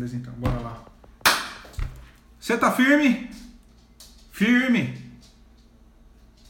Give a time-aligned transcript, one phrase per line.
[0.00, 0.82] Beleza, então, bora lá.
[2.40, 3.28] Você tá firme?
[4.32, 4.98] Firme.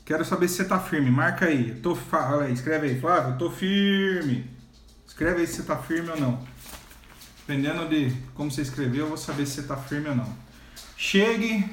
[0.04, 1.10] Quero saber se você tá firme.
[1.10, 1.70] Marca aí.
[1.70, 1.98] Eu tô,
[2.40, 3.32] aí, escreve aí, Flávio.
[3.32, 4.48] Eu tô firme.
[5.04, 6.46] Escreve aí se você tá firme ou não.
[7.40, 10.32] Dependendo de como você escreveu, eu vou saber se você tá firme ou não.
[10.96, 11.68] Chegue.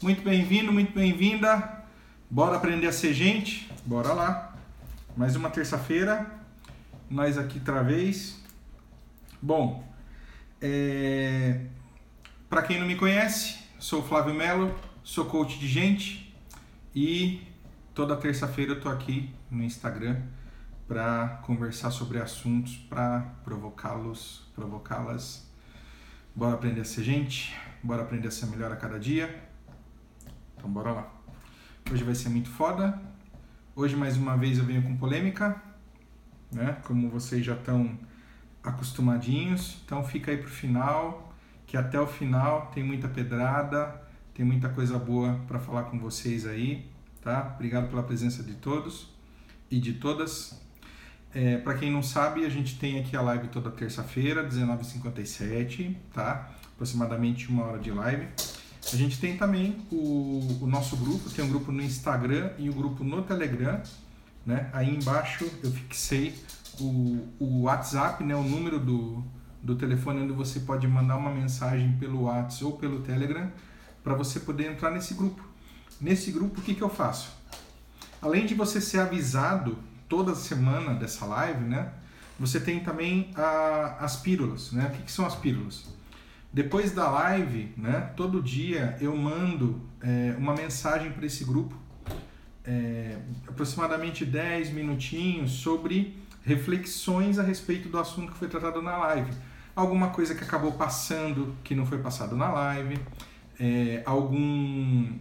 [0.00, 1.82] Muito bem-vindo, muito bem-vinda.
[2.30, 3.68] Bora aprender a ser gente?
[3.84, 4.56] Bora lá.
[5.16, 6.30] Mais uma terça-feira.
[7.10, 8.36] Nós aqui outra vez.
[9.42, 9.87] Bom,
[10.60, 11.66] é...
[12.48, 16.34] para quem não me conhece, sou o Flávio Melo, sou coach de gente
[16.94, 17.46] e
[17.94, 20.20] toda terça-feira eu tô aqui no Instagram
[20.86, 25.46] para conversar sobre assuntos para provocá-los, provocá-las.
[26.34, 29.44] Bora aprender a ser gente, bora aprender a ser melhor a cada dia.
[30.56, 31.12] Então bora lá.
[31.92, 33.00] Hoje vai ser muito foda.
[33.76, 35.60] Hoje mais uma vez eu venho com polêmica,
[36.50, 36.78] né?
[36.84, 37.98] Como vocês já estão
[38.62, 39.78] acostumadinhos.
[39.84, 41.34] Então fica aí pro final,
[41.66, 44.00] que até o final tem muita pedrada,
[44.34, 46.86] tem muita coisa boa para falar com vocês aí,
[47.22, 47.52] tá?
[47.54, 49.08] Obrigado pela presença de todos
[49.70, 50.60] e de todas.
[51.34, 56.50] É, para quem não sabe, a gente tem aqui a live toda terça-feira, 19h57, tá?
[56.74, 58.28] Aproximadamente uma hora de live.
[58.90, 62.72] A gente tem também o, o nosso grupo, tem um grupo no Instagram e um
[62.72, 63.82] grupo no Telegram,
[64.48, 64.70] né?
[64.72, 66.34] Aí embaixo eu fixei
[66.80, 69.22] o, o WhatsApp, né, o número do,
[69.62, 73.52] do telefone onde você pode mandar uma mensagem pelo WhatsApp ou pelo Telegram
[74.02, 75.46] para você poder entrar nesse grupo.
[76.00, 77.30] Nesse grupo, o que, que eu faço?
[78.22, 79.76] Além de você ser avisado
[80.08, 81.92] toda semana dessa live, né,
[82.40, 84.72] você tem também a, as pílulas.
[84.72, 84.86] Né?
[84.86, 85.84] O que, que são as pílulas?
[86.50, 91.76] Depois da live, né, todo dia eu mando é, uma mensagem para esse grupo,
[92.68, 93.16] é,
[93.48, 99.30] aproximadamente 10 minutinhos, sobre reflexões a respeito do assunto que foi tratado na live.
[99.74, 102.98] Alguma coisa que acabou passando que não foi passado na live,
[103.58, 105.16] é, algum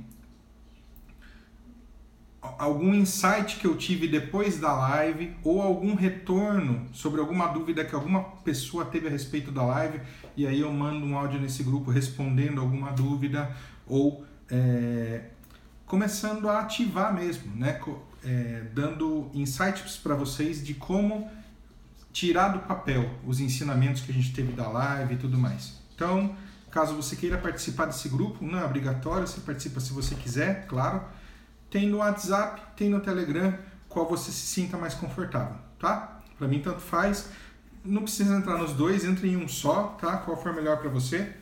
[2.42, 7.94] algum insight que eu tive depois da live ou algum retorno sobre alguma dúvida que
[7.94, 10.00] alguma pessoa teve a respeito da live
[10.36, 13.54] e aí eu mando um áudio nesse grupo respondendo alguma dúvida
[13.86, 15.26] ou é,
[15.88, 17.80] começando a ativar mesmo, né?
[18.24, 21.32] é, dando insights para vocês de como
[22.12, 25.76] tirar do papel os ensinamentos que a gente teve da live e tudo mais.
[25.96, 26.36] Então,
[26.70, 31.02] caso você queira participar desse grupo, não é obrigatório, você participa se você quiser, claro.
[31.70, 36.22] Tem no WhatsApp, tem no Telegram, qual você se sinta mais confortável, tá?
[36.38, 37.30] Para mim tanto faz.
[37.84, 40.18] Não precisa entrar nos dois, entre em um só, tá?
[40.18, 41.34] Qual for melhor para você.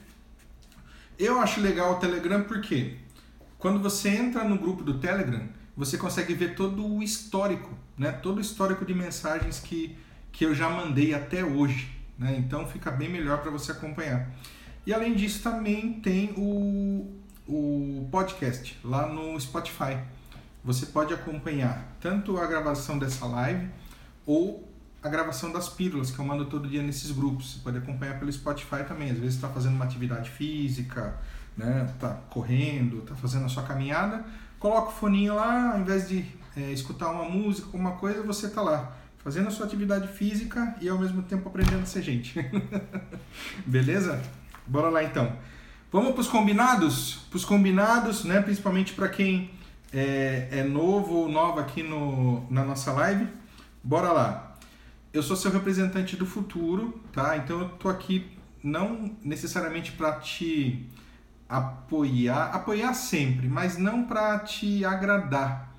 [1.17, 2.97] Eu acho legal o Telegram porque
[3.65, 5.41] quando você entra no grupo do Telegram,
[5.75, 8.11] você consegue ver todo o histórico, né?
[8.11, 9.97] todo o histórico de mensagens que,
[10.31, 11.89] que eu já mandei até hoje.
[12.15, 12.35] Né?
[12.37, 14.29] Então fica bem melhor para você acompanhar.
[14.85, 17.11] E além disso, também tem o,
[17.47, 19.97] o podcast lá no Spotify.
[20.63, 23.67] Você pode acompanhar tanto a gravação dessa live
[24.27, 24.71] ou
[25.01, 27.53] a gravação das pílulas que eu mando todo dia nesses grupos.
[27.53, 29.09] Você pode acompanhar pelo Spotify também.
[29.09, 31.19] Às vezes está fazendo uma atividade física,
[31.57, 31.87] né?
[31.99, 34.25] Tá correndo, está fazendo a sua caminhada
[34.65, 36.25] coloca o foninho lá, ao invés de
[36.57, 40.89] é, escutar uma música, alguma coisa, você tá lá fazendo a sua atividade física e
[40.89, 42.33] ao mesmo tempo aprendendo a ser gente.
[43.65, 44.21] Beleza?
[44.65, 45.35] Bora lá então.
[45.91, 47.25] Vamos para os combinados?
[47.29, 48.41] Para os combinados, né?
[48.41, 49.51] principalmente para quem
[49.93, 53.27] é, é, novo ou nova aqui no, na nossa live.
[53.83, 54.57] Bora lá.
[55.13, 57.37] Eu sou seu representante do futuro, tá?
[57.37, 58.31] Então eu tô aqui
[58.63, 60.89] não necessariamente para te
[61.47, 65.73] apoiar, apoiar sempre, mas não para te agradar,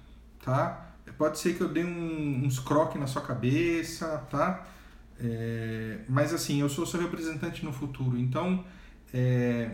[0.45, 0.83] tá?
[1.19, 4.65] Pode ser que eu dê um, uns croques na sua cabeça, tá?
[5.19, 8.65] É, mas assim, eu sou seu representante no futuro, então
[9.15, 9.71] é,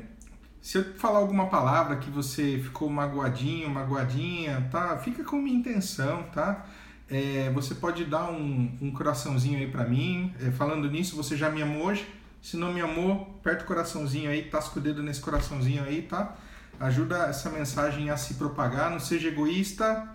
[0.62, 4.97] se eu falar alguma palavra que você ficou magoadinho, magoadinha, tá?
[4.98, 6.64] Fica com minha intenção, tá?
[7.10, 10.32] É, você pode dar um, um coraçãozinho aí para mim.
[10.41, 12.06] É, falando nisso, você já me amou hoje?
[12.42, 16.37] Se não me amou, aperta o coraçãozinho aí, tasca o dedo nesse coraçãozinho aí, tá?
[16.81, 20.08] Ajuda essa mensagem a se propagar, não seja egoísta.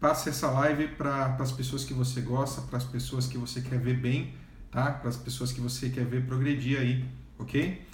[0.00, 3.78] Passe essa live para as pessoas que você gosta, para as pessoas que você quer
[3.78, 4.34] ver bem,
[4.70, 4.90] tá?
[4.90, 7.04] Para as pessoas que você quer ver progredir aí,
[7.38, 7.86] ok?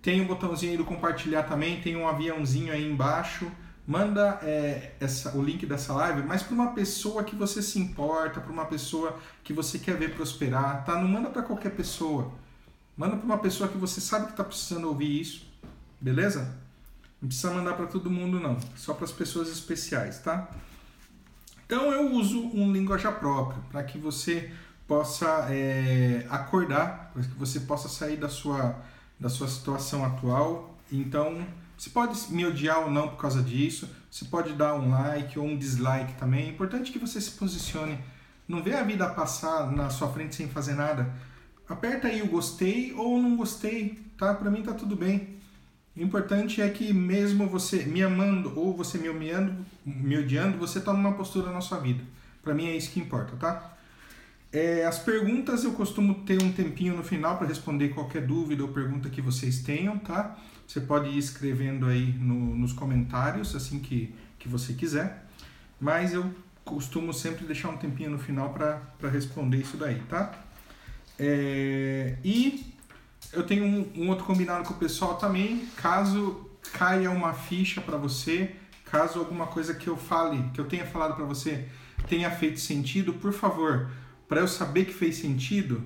[0.00, 3.52] Tem um botãozinho aí do compartilhar também, tem um aviãozinho aí embaixo.
[3.86, 8.40] Manda é, essa, o link dessa live, mas para uma pessoa que você se importa,
[8.40, 10.98] para uma pessoa que você quer ver prosperar, tá?
[10.98, 12.32] Não manda para qualquer pessoa
[12.96, 15.46] Manda para uma pessoa que você sabe que está precisando ouvir isso,
[16.00, 16.56] beleza?
[17.20, 20.48] Não precisa mandar para todo mundo não, só para as pessoas especiais, tá?
[21.66, 24.52] Então eu uso um linguajar próprio para que você
[24.86, 28.80] possa é, acordar, para que você possa sair da sua
[29.18, 30.74] da sua situação atual.
[30.92, 31.44] Então,
[31.76, 35.46] você pode me odiar ou não por causa disso, você pode dar um like ou
[35.46, 36.46] um dislike também.
[36.46, 37.98] É importante que você se posicione.
[38.46, 41.12] Não vê a vida passar na sua frente sem fazer nada.
[41.68, 44.32] Aperta aí o gostei ou não gostei, tá?
[44.34, 45.36] Para mim tá tudo bem.
[45.96, 50.80] O importante é que mesmo você me amando ou você me odiando, me odiando, você
[50.80, 52.04] toma uma postura na sua vida.
[52.42, 53.76] Para mim é isso que importa, tá?
[54.52, 58.68] É, as perguntas eu costumo ter um tempinho no final para responder qualquer dúvida ou
[58.68, 60.38] pergunta que vocês tenham, tá?
[60.66, 65.26] Você pode ir escrevendo aí no, nos comentários, assim que, que você quiser.
[65.80, 66.30] Mas eu
[66.64, 70.45] costumo sempre deixar um tempinho no final para responder isso daí, tá?
[71.18, 72.72] É, e
[73.32, 75.66] eu tenho um, um, outro combinado com o pessoal também.
[75.76, 78.54] Caso caia uma ficha para você,
[78.84, 81.66] caso alguma coisa que eu fale, que eu tenha falado para você,
[82.08, 83.90] tenha feito sentido, por favor,
[84.28, 85.82] para eu saber que fez sentido,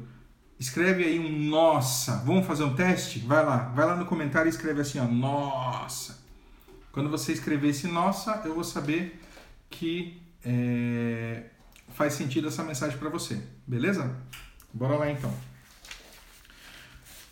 [0.61, 2.19] Escreve aí um nossa.
[2.19, 3.21] Vamos fazer um teste?
[3.21, 6.23] Vai lá, vai lá no comentário e escreve assim, ó, nossa.
[6.93, 9.19] Quando você escrever esse nossa, eu vou saber
[9.71, 11.44] que é,
[11.88, 14.15] faz sentido essa mensagem para você, beleza?
[14.73, 15.33] Bora lá então.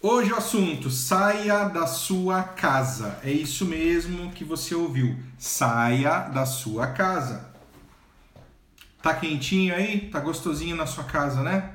[0.01, 3.19] Hoje o assunto, saia da sua casa.
[3.23, 5.19] É isso mesmo que você ouviu.
[5.37, 7.53] Saia da sua casa.
[9.03, 10.09] Tá quentinho aí?
[10.11, 11.75] Tá gostosinho na sua casa, né?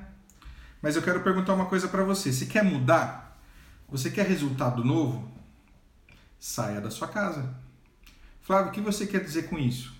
[0.81, 2.31] Mas eu quero perguntar uma coisa para você.
[2.31, 3.37] Você quer mudar?
[3.89, 5.31] Você quer resultado novo?
[6.39, 7.55] Saia da sua casa.
[8.41, 9.93] Flávio, o que você quer dizer com isso?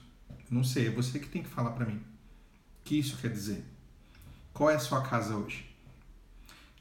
[0.50, 1.98] Não sei, é você que tem que falar para mim.
[1.98, 3.72] O que isso quer dizer?
[4.53, 5.69] Qual é a sua casa hoje?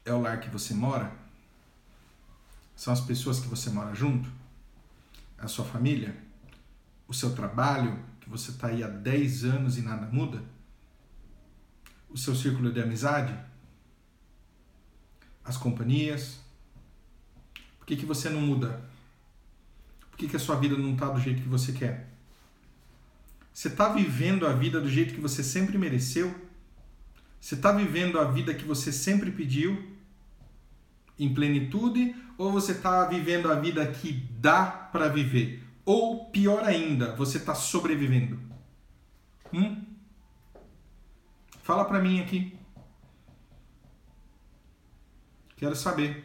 [0.05, 1.11] É o lar que você mora?
[2.75, 4.29] São as pessoas que você mora junto?
[5.37, 6.15] A sua família?
[7.07, 10.43] O seu trabalho, que você está aí há 10 anos e nada muda?
[12.09, 13.37] O seu círculo de amizade?
[15.43, 16.39] as companhias?
[17.77, 18.81] Por que, que você não muda?
[20.09, 22.09] Por que, que a sua vida não está do jeito que você quer?
[23.53, 26.33] Você está vivendo a vida do jeito que você sempre mereceu?
[27.43, 29.93] Você está vivendo a vida que você sempre pediu?
[31.19, 32.15] Em plenitude?
[32.37, 35.61] Ou você está vivendo a vida que dá para viver?
[35.83, 38.39] Ou pior ainda, você está sobrevivendo?
[39.51, 39.83] Hum?
[41.63, 42.57] Fala para mim aqui.
[45.57, 46.23] Quero saber.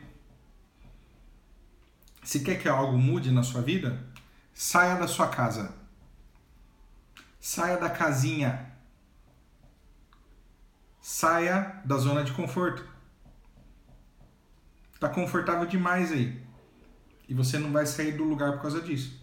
[2.22, 4.06] Se quer que algo mude na sua vida,
[4.54, 5.74] saia da sua casa.
[7.40, 8.67] Saia da casinha.
[11.10, 12.86] Saia da zona de conforto.
[15.00, 16.38] Tá confortável demais aí.
[17.26, 19.18] E você não vai sair do lugar por causa disso.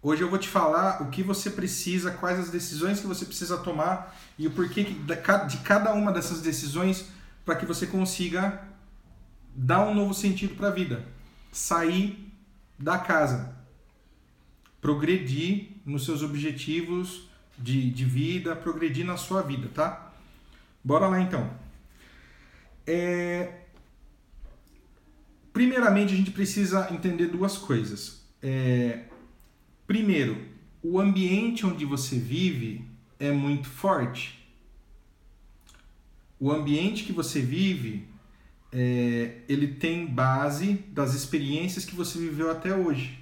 [0.00, 3.58] Hoje eu vou te falar o que você precisa, quais as decisões que você precisa
[3.58, 7.10] tomar e o porquê de cada uma dessas decisões
[7.44, 8.66] para que você consiga
[9.54, 11.04] dar um novo sentido para a vida,
[11.52, 12.32] sair
[12.78, 13.54] da casa,
[14.80, 20.12] progredir nos seus objetivos de, de vida, progredir na sua vida, tá?
[20.82, 21.50] Bora lá então.
[22.86, 23.60] É...
[25.52, 28.24] Primeiramente, a gente precisa entender duas coisas.
[28.42, 29.04] É...
[29.86, 30.36] Primeiro,
[30.82, 32.84] o ambiente onde você vive
[33.18, 34.44] é muito forte
[36.44, 38.06] o ambiente que você vive,
[38.70, 43.18] é, ele tem base das experiências que você viveu até hoje.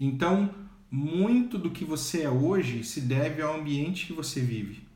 [0.00, 0.52] Então,
[0.90, 4.86] muito do que você é hoje se deve ao ambiente que você vive.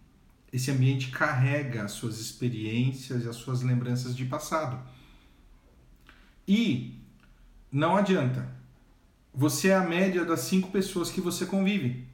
[0.53, 4.81] Esse ambiente carrega as suas experiências e as suas lembranças de passado.
[6.47, 6.99] E
[7.71, 8.49] não adianta.
[9.33, 12.05] Você é a média das cinco pessoas que você convive.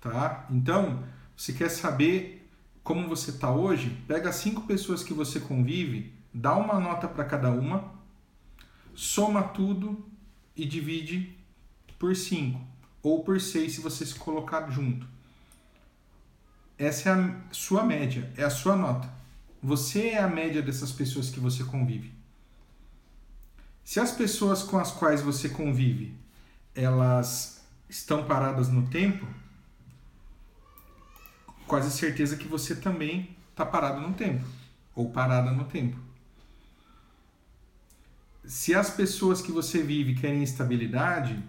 [0.00, 0.46] Tá?
[0.50, 1.04] Então,
[1.36, 2.48] você quer saber
[2.84, 7.50] como você está hoje, pega cinco pessoas que você convive, dá uma nota para cada
[7.50, 7.92] uma,
[8.94, 10.04] soma tudo
[10.56, 11.36] e divide
[12.02, 12.60] por 5
[13.00, 15.06] ou por 6 se você se colocar junto.
[16.76, 19.08] Essa é a sua média, é a sua nota.
[19.62, 22.12] Você é a média dessas pessoas que você convive.
[23.84, 26.12] Se as pessoas com as quais você convive,
[26.74, 29.24] elas estão paradas no tempo,
[31.68, 34.44] quase certeza que você também está parado no tempo
[34.92, 35.96] ou parada no tempo.
[38.44, 41.40] Se as pessoas que você vive querem estabilidade,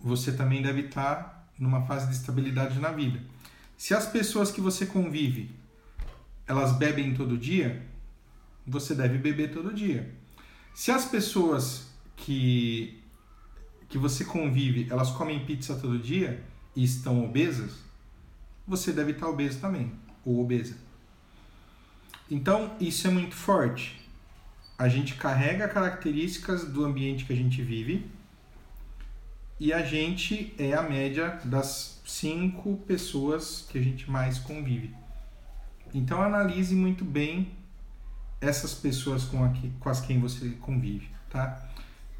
[0.00, 3.20] você também deve estar numa fase de estabilidade na vida.
[3.76, 5.50] Se as pessoas que você convive,
[6.46, 7.86] elas bebem todo dia,
[8.66, 10.14] você deve beber todo dia.
[10.74, 12.96] Se as pessoas que
[13.88, 16.40] que você convive, elas comem pizza todo dia
[16.76, 17.80] e estão obesas,
[18.64, 19.92] você deve estar obeso também,
[20.24, 20.76] ou obesa.
[22.30, 24.08] Então, isso é muito forte.
[24.78, 28.08] A gente carrega características do ambiente que a gente vive
[29.60, 34.94] e a gente é a média das cinco pessoas que a gente mais convive.
[35.92, 37.52] Então, analise muito bem
[38.40, 41.62] essas pessoas com, com as quem você convive, tá?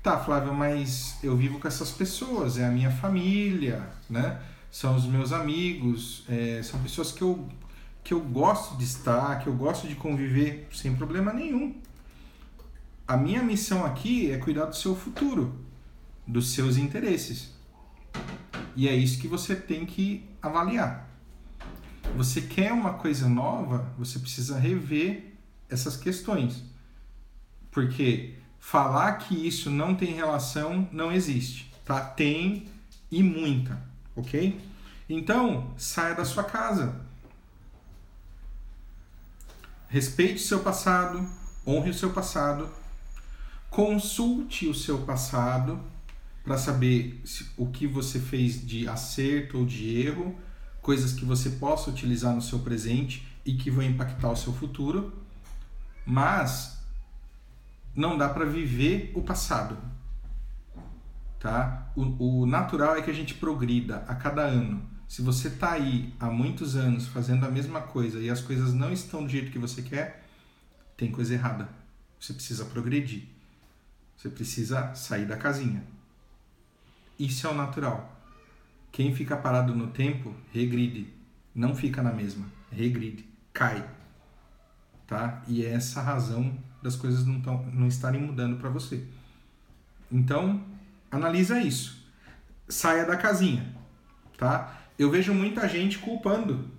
[0.03, 4.39] Tá, Flávio, mas eu vivo com essas pessoas, é a minha família, né?
[4.71, 7.49] São os meus amigos, é, são pessoas que eu,
[8.05, 11.75] que eu gosto de estar, que eu gosto de conviver sem problema nenhum.
[13.09, 15.70] A minha missão aqui é cuidar do seu futuro,
[16.31, 17.51] dos seus interesses.
[18.77, 21.09] E é isso que você tem que avaliar.
[22.17, 25.35] Você quer uma coisa nova, você precisa rever
[25.69, 26.63] essas questões.
[27.71, 32.01] Porque falar que isso não tem relação não existe, tá?
[32.01, 32.67] Tem
[33.11, 33.81] e muita,
[34.15, 34.61] ok?
[35.09, 37.01] Então, saia da sua casa.
[39.89, 41.29] Respeite o seu passado,
[41.67, 42.71] honre o seu passado,
[43.69, 45.81] consulte o seu passado
[46.45, 50.39] para saber se, o que você fez de acerto ou de erro,
[50.81, 55.13] coisas que você possa utilizar no seu presente e que vão impactar o seu futuro.
[56.05, 56.81] Mas
[57.95, 59.77] não dá para viver o passado.
[61.39, 61.91] Tá?
[61.97, 64.89] O, o, natural é que a gente progrida a cada ano.
[65.09, 68.93] Se você está aí há muitos anos fazendo a mesma coisa e as coisas não
[68.93, 70.25] estão do jeito que você quer,
[70.97, 71.69] tem coisa errada.
[72.19, 73.25] Você precisa progredir.
[74.17, 75.83] Você precisa sair da casinha.
[77.21, 78.19] Isso é o natural.
[78.91, 81.13] Quem fica parado no tempo, regride.
[81.55, 83.87] Não fica na mesma, regride, cai.
[85.07, 85.43] Tá?
[85.47, 89.05] E é essa a razão das coisas não, tão, não estarem mudando para você.
[90.11, 90.65] Então,
[91.11, 92.09] analisa isso.
[92.67, 93.71] Saia da casinha,
[94.39, 94.81] tá?
[94.99, 96.71] Eu vejo muita gente culpando.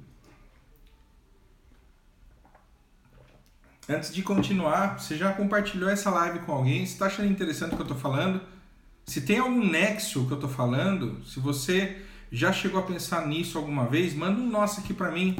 [3.87, 6.83] Antes de continuar, você já compartilhou essa live com alguém?
[6.83, 8.41] Você está achando interessante o que eu estou falando?
[9.05, 13.57] Se tem algum nexo que eu estou falando, se você já chegou a pensar nisso
[13.57, 15.35] alguma vez, manda um nosso aqui para mim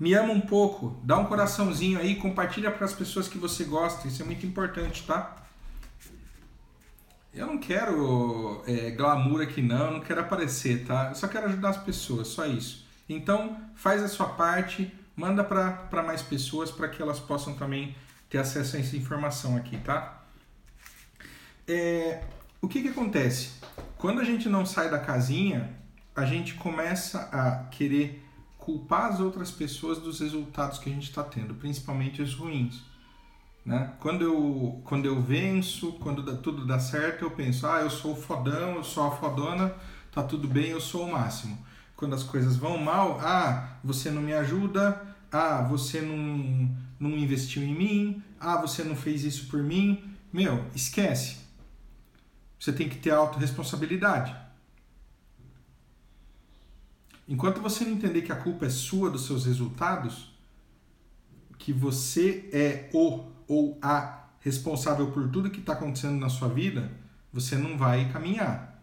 [0.00, 4.08] me ama um pouco, dá um coraçãozinho aí, compartilha para as pessoas que você gosta,
[4.08, 5.36] isso é muito importante, tá?
[7.34, 11.10] Eu não quero é, glamour aqui não, eu não quero aparecer, tá?
[11.10, 12.88] Eu só quero ajudar as pessoas, só isso.
[13.06, 17.94] Então, faz a sua parte, manda para mais pessoas para que elas possam também
[18.30, 20.24] ter acesso a essa informação aqui, tá?
[21.68, 22.24] É,
[22.60, 23.52] o que que acontece?
[23.96, 25.74] Quando a gente não sai da casinha,
[26.14, 28.24] a gente começa a querer
[28.58, 32.82] culpar as outras pessoas dos resultados que a gente está tendo, principalmente os ruins.
[33.64, 33.92] Né?
[34.00, 38.12] Quando, eu, quando eu venço, quando dá, tudo dá certo, eu penso, ah, eu sou
[38.12, 39.74] o fodão, eu sou a fodona,
[40.12, 41.58] tá tudo bem, eu sou o máximo.
[41.96, 45.00] Quando as coisas vão mal, ah, você não me ajuda,
[45.30, 50.02] ah, você não, não investiu em mim, ah, você não fez isso por mim.
[50.32, 51.38] Meu, esquece.
[52.60, 54.36] Você tem que ter autorresponsabilidade.
[57.26, 60.30] Enquanto você não entender que a culpa é sua dos seus resultados,
[61.58, 66.92] que você é o ou a responsável por tudo que está acontecendo na sua vida,
[67.32, 68.82] você não vai caminhar,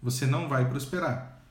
[0.00, 1.42] você não vai prosperar.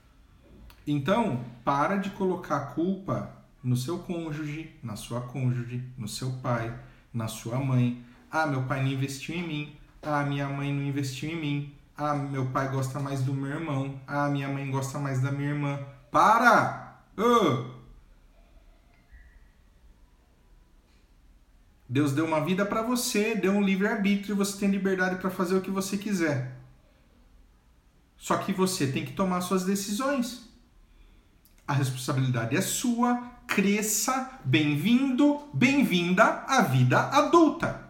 [0.87, 6.79] Então, para de colocar a culpa no seu cônjuge, na sua cônjuge, no seu pai,
[7.13, 8.05] na sua mãe.
[8.31, 9.75] Ah, meu pai não investiu em mim.
[10.05, 11.75] Ah, minha mãe não investiu em mim.
[11.97, 13.99] Ah, meu pai gosta mais do meu irmão.
[14.05, 15.79] Ah, minha mãe gosta mais da minha irmã.
[16.11, 17.01] Para!
[21.89, 25.55] Deus deu uma vida para você, deu um livre arbítrio, você tem liberdade para fazer
[25.55, 26.55] o que você quiser.
[28.15, 30.49] Só que você tem que tomar suas decisões.
[31.67, 33.31] A responsabilidade é sua.
[33.47, 37.84] Cresça, bem-vindo, bem-vinda à vida adulta.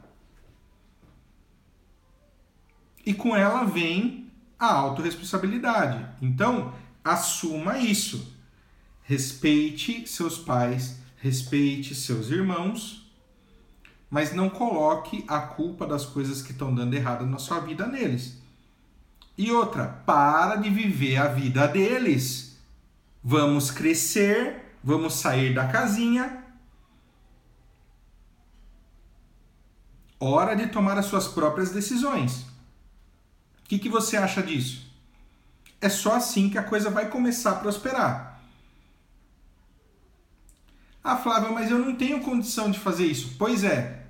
[3.05, 6.05] E com ela vem a autorresponsabilidade.
[6.21, 8.33] Então, assuma isso.
[9.03, 13.12] Respeite seus pais, respeite seus irmãos,
[14.09, 18.41] mas não coloque a culpa das coisas que estão dando errado na sua vida neles.
[19.38, 22.57] E outra, para de viver a vida deles.
[23.24, 26.43] Vamos crescer, vamos sair da casinha.
[30.19, 32.54] Hora de tomar as suas próprias decisões.
[33.65, 34.86] O que, que você acha disso?
[35.81, 38.41] É só assim que a coisa vai começar a prosperar.
[41.03, 43.36] Ah, Flávio, mas eu não tenho condição de fazer isso.
[43.38, 44.05] Pois é,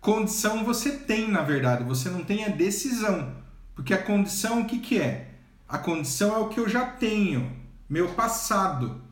[0.00, 3.34] condição você tem, na verdade, você não tem a decisão.
[3.74, 5.30] Porque a condição o que, que é?
[5.68, 7.54] A condição é o que eu já tenho,
[7.88, 9.02] meu passado,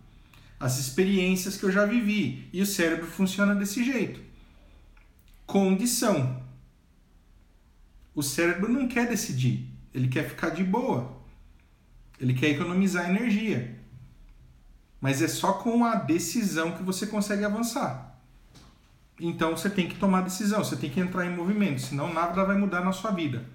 [0.58, 2.48] as experiências que eu já vivi.
[2.52, 4.20] E o cérebro funciona desse jeito.
[5.46, 6.42] condição.
[8.14, 11.10] O cérebro não quer decidir, ele quer ficar de boa.
[12.20, 13.80] Ele quer economizar energia.
[15.00, 18.14] Mas é só com a decisão que você consegue avançar.
[19.18, 22.58] Então você tem que tomar decisão, você tem que entrar em movimento, senão nada vai
[22.58, 23.46] mudar na sua vida.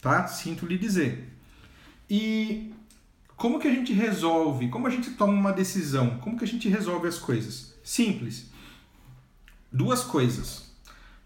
[0.00, 0.28] Tá?
[0.28, 1.28] Sinto lhe dizer.
[2.08, 2.72] E
[3.36, 4.68] como que a gente resolve?
[4.68, 6.18] Como a gente toma uma decisão?
[6.18, 7.74] Como que a gente resolve as coisas?
[7.82, 8.46] Simples.
[9.72, 10.63] Duas coisas.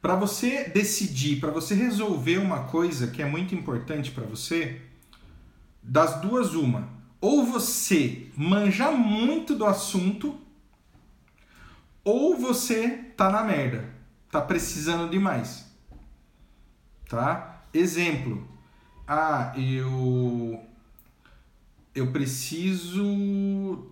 [0.01, 4.81] Para você decidir, para você resolver uma coisa que é muito importante para você,
[5.83, 6.89] das duas uma.
[7.21, 10.39] Ou você manja muito do assunto,
[12.05, 13.93] ou você tá na merda,
[14.31, 15.67] tá precisando demais.
[17.09, 17.65] Tá?
[17.75, 18.47] Exemplo.
[19.07, 20.63] Ah, eu
[21.95, 23.91] eu preciso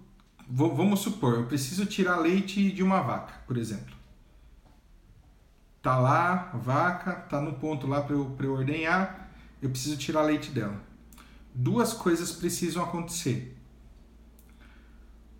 [0.48, 3.95] vamos supor, eu preciso tirar leite de uma vaca, por exemplo.
[5.86, 9.30] Tá lá, vaca, tá no ponto lá para eu, eu ordenhar,
[9.62, 10.82] eu preciso tirar leite dela.
[11.54, 13.56] Duas coisas precisam acontecer.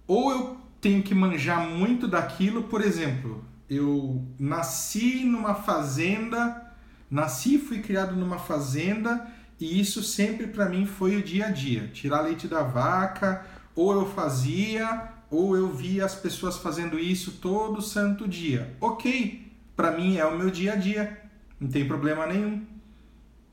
[0.06, 6.72] Ou eu tenho que manjar muito daquilo, por exemplo, eu nasci numa fazenda,
[7.10, 9.26] nasci e fui criado numa fazenda
[9.58, 13.92] e isso sempre para mim foi o dia a dia, tirar leite da vaca, ou
[13.92, 18.76] eu fazia, ou eu via as pessoas fazendo isso todo santo dia.
[18.80, 19.45] OK,
[19.76, 21.20] para mim é o meu dia a dia,
[21.60, 22.64] não tem problema nenhum.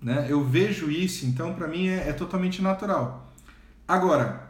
[0.02, 0.26] Né?
[0.30, 3.32] Eu vejo isso, então para mim é, é totalmente natural.
[3.88, 4.50] Agora,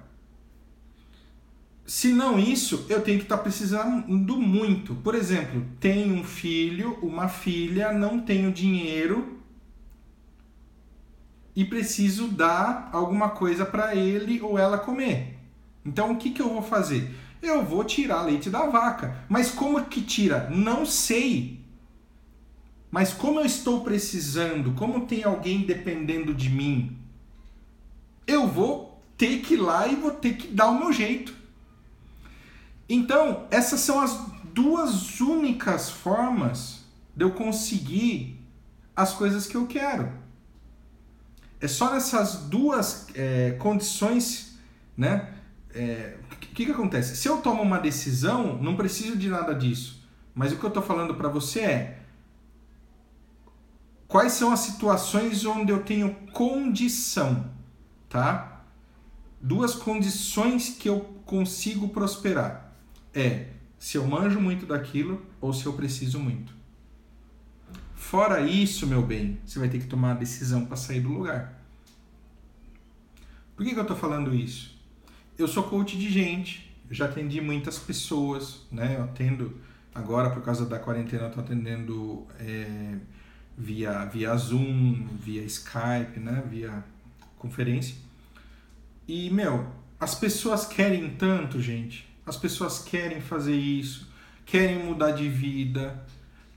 [1.86, 4.96] se não isso, eu tenho que estar tá precisando muito.
[4.96, 9.40] Por exemplo, tenho um filho, uma filha, não tenho dinheiro
[11.56, 15.38] e preciso dar alguma coisa para ele ou ela comer.
[15.86, 17.14] Então o que, que eu vou fazer?
[17.42, 19.26] Eu vou tirar leite da vaca.
[19.28, 20.50] Mas como que tira?
[20.50, 21.63] Não sei.
[22.94, 26.96] Mas como eu estou precisando, como tem alguém dependendo de mim,
[28.28, 31.34] eu vou ter que ir lá e vou ter que dar o meu jeito.
[32.88, 34.16] Então, essas são as
[34.54, 36.84] duas únicas formas
[37.16, 38.40] de eu conseguir
[38.96, 40.12] as coisas que eu quero.
[41.60, 44.60] É só nessas duas é, condições,
[44.96, 45.34] né?
[45.74, 47.18] O é, que, que acontece?
[47.18, 50.08] Se eu tomo uma decisão, não preciso de nada disso.
[50.36, 52.03] Mas o que eu estou falando para você é
[54.14, 57.50] Quais são as situações onde eu tenho condição,
[58.08, 58.64] tá?
[59.42, 62.76] Duas condições que eu consigo prosperar
[63.12, 63.48] é
[63.80, 66.54] se eu manjo muito daquilo ou se eu preciso muito.
[67.96, 71.60] Fora isso, meu bem, você vai ter que tomar a decisão para sair do lugar.
[73.56, 74.80] Por que, que eu estou falando isso?
[75.40, 78.96] Eu sou coach de gente, já atendi muitas pessoas, né?
[78.96, 79.60] Eu atendo
[79.92, 83.00] agora por causa da quarentena, estou atendendo é,
[83.58, 86.44] via, via Zoom, via Skype, né?
[86.50, 86.84] Via
[87.38, 87.96] conferência.
[89.08, 89.68] E, meu,
[90.00, 92.08] as pessoas querem tanto, gente.
[92.26, 94.10] As pessoas querem fazer isso,
[94.46, 96.04] querem mudar de vida,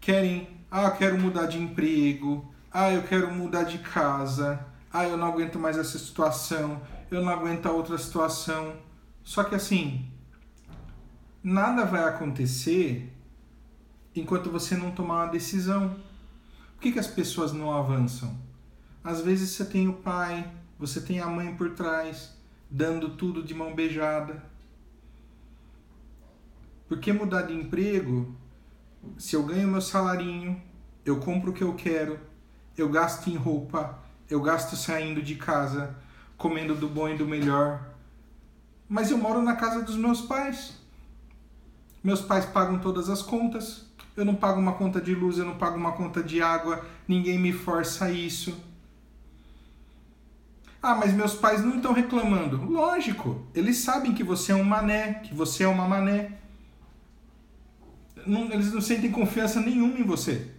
[0.00, 5.26] querem, ah, quero mudar de emprego, ah, eu quero mudar de casa, ah, eu não
[5.26, 6.80] aguento mais essa situação,
[7.10, 8.76] eu não aguento a outra situação.
[9.24, 10.06] Só que assim,
[11.42, 13.12] nada vai acontecer
[14.14, 15.96] enquanto você não tomar uma decisão.
[16.76, 18.38] Por que, que as pessoas não avançam?
[19.02, 22.36] Às vezes você tem o pai, você tem a mãe por trás,
[22.70, 24.44] dando tudo de mão beijada.
[26.86, 28.36] Por que mudar de emprego?
[29.18, 30.60] Se eu ganho meu salarinho,
[31.04, 32.20] eu compro o que eu quero,
[32.76, 35.96] eu gasto em roupa, eu gasto saindo de casa,
[36.36, 37.88] comendo do bom e do melhor.
[38.88, 40.74] Mas eu moro na casa dos meus pais.
[42.04, 43.85] Meus pais pagam todas as contas.
[44.16, 47.38] Eu não pago uma conta de luz, eu não pago uma conta de água, ninguém
[47.38, 48.56] me força a isso.
[50.82, 52.64] Ah, mas meus pais não estão reclamando.
[52.64, 56.32] Lógico, eles sabem que você é um mané, que você é uma mané.
[58.26, 60.50] Não, eles não sentem confiança nenhuma em você.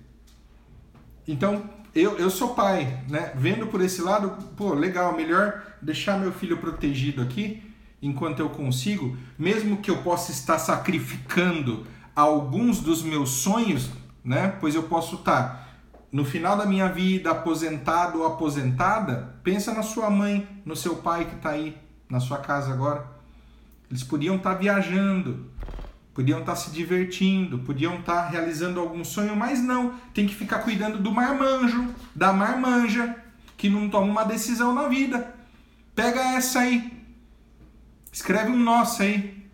[1.27, 3.31] Então, eu, eu sou pai, né?
[3.35, 7.63] Vendo por esse lado, pô, legal, melhor deixar meu filho protegido aqui
[8.01, 13.91] enquanto eu consigo, mesmo que eu possa estar sacrificando alguns dos meus sonhos,
[14.25, 14.47] né?
[14.59, 15.67] Pois eu posso estar
[16.11, 19.35] no final da minha vida aposentado ou aposentada.
[19.43, 21.77] Pensa na sua mãe, no seu pai que está aí
[22.09, 23.05] na sua casa agora.
[23.87, 25.45] Eles podiam estar tá viajando,
[26.11, 29.93] podiam estar tá se divertindo, podiam estar tá realizando algum sonho, mas não.
[30.11, 33.15] Tem que ficar cuidando do marmanjo, da marmanja,
[33.55, 35.35] que não toma uma decisão na vida.
[35.93, 36.97] Pega essa aí.
[38.11, 39.47] Escreve um nossa aí.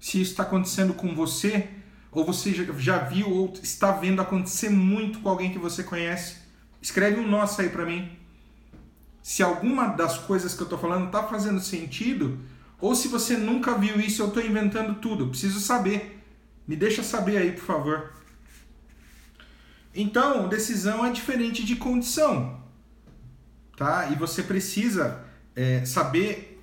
[0.00, 1.68] Se isso está acontecendo com você,
[2.12, 6.36] ou você já viu ou está vendo acontecer muito com alguém que você conhece,
[6.80, 8.16] escreve um nosso aí para mim.
[9.22, 12.38] Se alguma das coisas que eu estou falando está fazendo sentido,
[12.78, 15.28] ou se você nunca viu isso, eu estou inventando tudo.
[15.28, 16.20] Preciso saber.
[16.68, 18.12] Me deixa saber aí, por favor.
[19.94, 22.60] Então, decisão é diferente de condição,
[23.76, 24.08] tá?
[24.10, 26.62] E você precisa é, saber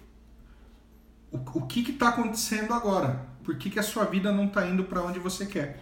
[1.31, 3.28] o, o que está acontecendo agora.
[3.43, 5.81] Por que, que a sua vida não está indo para onde você quer,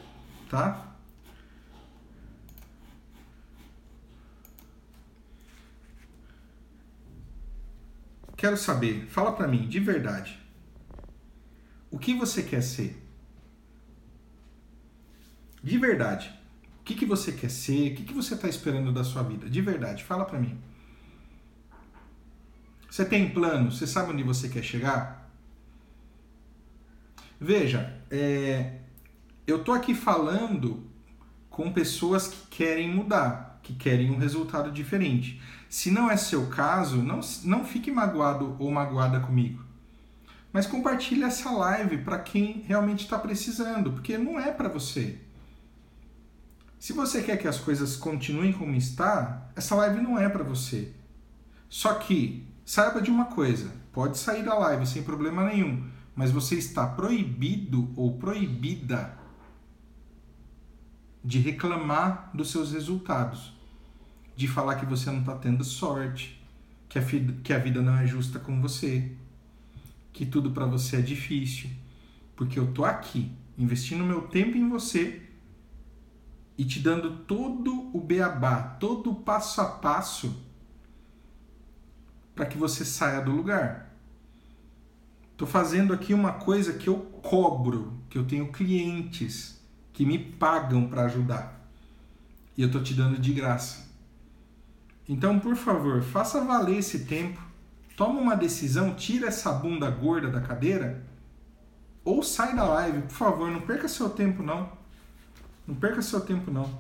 [0.50, 0.88] tá?
[8.38, 10.40] Quero saber, fala para mim, de verdade.
[11.90, 13.04] O que você quer ser?
[15.64, 16.34] De verdade.
[16.80, 17.92] O que, que você quer ser?
[17.92, 19.50] O que, que você está esperando da sua vida?
[19.50, 20.58] De verdade, fala para mim.
[22.90, 23.72] Você tem plano?
[23.72, 25.27] Você sabe onde você quer chegar?
[27.40, 28.80] Veja, é,
[29.46, 30.86] eu tô aqui falando
[31.50, 35.42] com pessoas que querem mudar, que querem um resultado diferente.
[35.70, 39.64] Se não é seu caso, não, não fique magoado ou magoada comigo.
[40.52, 45.20] Mas compartilhe essa live para quem realmente está precisando, porque não é para você.
[46.80, 50.94] Se você quer que as coisas continuem como está, essa live não é para você.
[51.70, 56.56] Só que saiba de uma coisa, pode sair da live sem problema nenhum, mas você
[56.56, 59.18] está proibido ou proibida
[61.24, 63.56] de reclamar dos seus resultados
[64.36, 66.40] de falar que você não está tendo sorte,
[66.88, 67.04] que a,
[67.44, 69.12] que a vida não é justa com você,
[70.14, 71.70] que tudo para você é difícil,
[72.36, 75.24] porque eu tô aqui investindo meu tempo em você
[76.56, 80.44] e te dando todo o beabá, todo o passo a passo
[82.36, 83.87] para que você saia do lugar.
[85.38, 89.62] Tô fazendo aqui uma coisa que eu cobro, que eu tenho clientes
[89.94, 91.62] que me pagam para ajudar.
[92.58, 93.88] E eu tô te dando de graça.
[95.08, 97.40] Então, por favor, faça valer esse tempo.
[97.96, 101.06] Toma uma decisão, tira essa bunda gorda da cadeira
[102.04, 104.72] ou sai da live, por favor, não perca seu tempo não.
[105.68, 106.80] Não perca seu tempo não.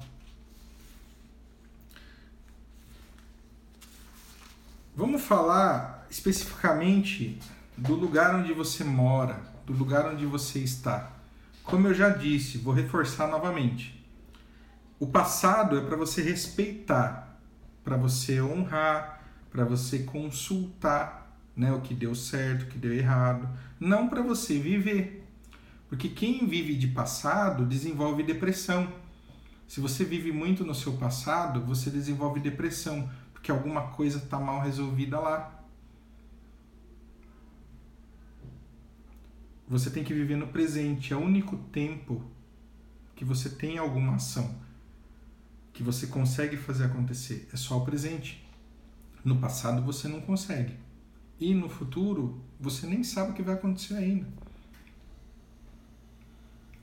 [4.96, 7.38] Vamos falar especificamente
[7.78, 11.12] do lugar onde você mora, do lugar onde você está.
[11.64, 14.04] Como eu já disse, vou reforçar novamente.
[15.00, 17.28] O passado é para você respeitar
[17.88, 23.48] para você honrar, para você consultar né, o que deu certo, o que deu errado,
[23.80, 25.26] não para você viver.
[25.88, 28.92] Porque quem vive de passado desenvolve depressão.
[29.70, 34.60] Se você vive muito no seu passado, você desenvolve depressão, porque alguma coisa está mal
[34.60, 35.57] resolvida lá.
[39.68, 42.24] Você tem que viver no presente, é o único tempo
[43.16, 44.56] que você tem alguma ação
[45.74, 47.48] que você consegue fazer acontecer.
[47.54, 48.44] É só o presente.
[49.24, 50.74] No passado você não consegue.
[51.40, 54.28] E no futuro você nem sabe o que vai acontecer ainda.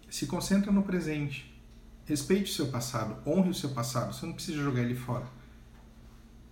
[0.08, 1.52] Se concentra no presente.
[2.04, 4.14] Respeite o seu passado, honre o seu passado.
[4.14, 5.26] Você não precisa jogar ele fora.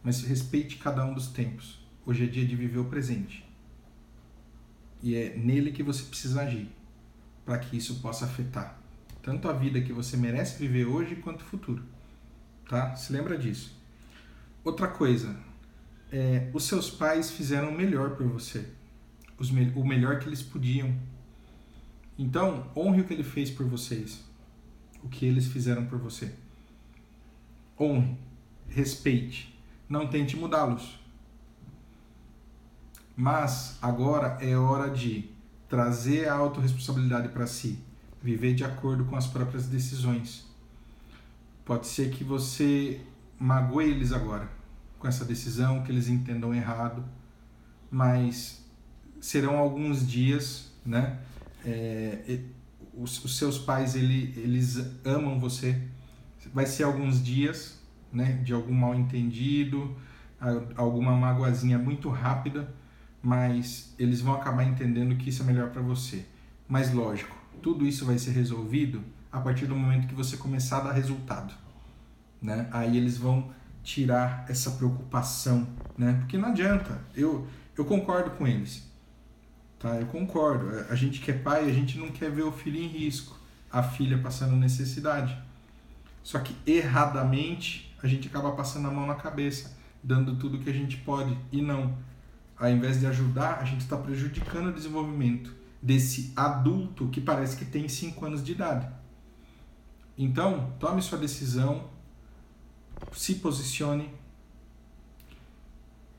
[0.03, 1.79] Mas respeite cada um dos tempos.
[2.05, 3.49] Hoje é dia de viver o presente.
[5.03, 6.69] E é nele que você precisa agir
[7.45, 8.81] para que isso possa afetar
[9.23, 11.83] tanto a vida que você merece viver hoje quanto o futuro
[12.73, 12.97] tá?
[12.97, 13.79] Se lembra disso.
[14.65, 15.37] Outra coisa,
[16.11, 18.67] é, os seus pais fizeram o melhor por você,
[19.39, 20.97] os, o melhor que eles podiam.
[22.19, 24.25] Então, honre o que ele fez por vocês,
[25.03, 26.35] o que eles fizeram por você.
[27.79, 28.17] Honre,
[28.69, 29.55] respeite,
[29.87, 30.99] não tente mudá-los.
[33.17, 35.31] Mas agora é hora de
[35.69, 37.79] trazer a autorresponsabilidade para si,
[38.23, 40.53] viver de acordo com as próprias decisões
[41.65, 43.01] Pode ser que você
[43.39, 44.49] magoe eles agora
[44.99, 47.05] com essa decisão, que eles entendam errado,
[47.91, 48.65] mas
[49.21, 51.21] serão alguns dias, né?
[51.65, 52.41] É,
[52.95, 55.81] os, os, seus pais ele, eles amam você.
[56.53, 57.81] Vai ser alguns dias,
[58.13, 58.33] né?
[58.45, 59.97] De algum mal entendido,
[60.77, 62.75] alguma magoazinha muito rápida,
[63.23, 66.27] mas eles vão acabar entendendo que isso é melhor para você.
[66.69, 70.81] Mas lógico, tudo isso vai ser resolvido a partir do momento que você começar a
[70.81, 71.55] dar resultado.
[72.41, 72.69] Né?
[72.73, 73.51] Aí eles vão
[73.83, 76.15] tirar essa preocupação, né?
[76.21, 77.01] Porque não adianta.
[77.15, 78.91] Eu, eu concordo com eles.
[79.79, 79.97] Tá?
[79.97, 80.87] Eu concordo.
[80.91, 83.39] A gente que é pai, a gente não quer ver o filho em risco,
[83.71, 85.37] a filha passando necessidade.
[86.23, 90.73] Só que erradamente a gente acaba passando a mão na cabeça, dando tudo que a
[90.73, 91.97] gente pode e não.
[92.63, 97.65] Ao invés de ajudar, a gente está prejudicando o desenvolvimento desse adulto que parece que
[97.65, 98.89] tem 5 anos de idade.
[100.17, 101.91] Então, tome sua decisão,
[103.11, 104.15] se posicione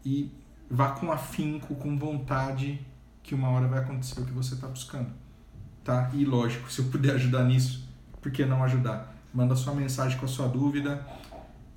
[0.04, 0.30] e
[0.70, 2.86] vá com afinco, com vontade,
[3.22, 5.14] que uma hora vai acontecer o que você está buscando.
[5.82, 6.12] Tá?
[6.14, 7.88] E lógico, se eu puder ajudar nisso,
[8.22, 9.16] por que não ajudar?
[9.34, 11.08] Manda sua mensagem com a sua dúvida,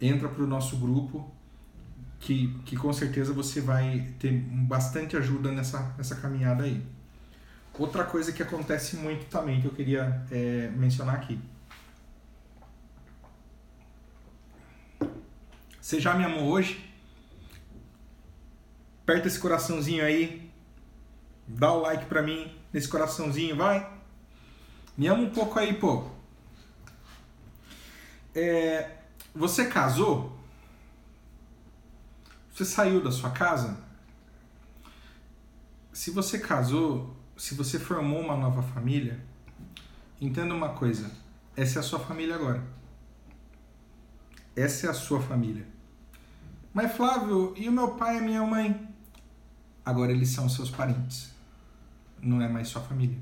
[0.00, 1.32] entra para o nosso grupo,
[2.26, 6.84] que, que com certeza você vai ter bastante ajuda nessa, nessa caminhada aí.
[7.78, 11.38] Outra coisa que acontece muito também, que eu queria é, mencionar aqui.
[15.80, 16.84] Você já me amou hoje?
[19.04, 20.50] Aperta esse coraçãozinho aí.
[21.46, 23.88] Dá o like pra mim nesse coraçãozinho, vai.
[24.98, 26.10] Me ama um pouco aí, pô.
[28.34, 28.96] É,
[29.32, 30.35] você casou?
[32.56, 33.76] Você saiu da sua casa?
[35.92, 39.22] Se você casou, se você formou uma nova família,
[40.18, 41.10] entenda uma coisa:
[41.54, 42.66] essa é a sua família agora.
[44.56, 45.68] Essa é a sua família.
[46.72, 48.88] Mas Flávio, e o meu pai e a minha mãe?
[49.84, 51.34] Agora eles são seus parentes.
[52.22, 53.18] Não é mais sua família.